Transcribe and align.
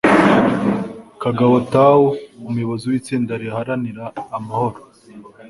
Kagabo 1.21 1.55
Thau, 1.71 2.01
umuyobozi 2.49 2.85
w'itsinda 2.91 3.33
riharanira 3.41 4.05
amahoro 4.37 4.79